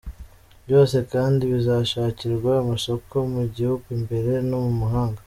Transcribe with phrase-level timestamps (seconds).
[0.65, 5.19] Byose kandi bizashakirwa amasoko mu gihugu imbere no mu mahanga.